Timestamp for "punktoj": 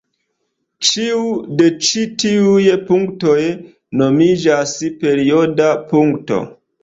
2.87-3.37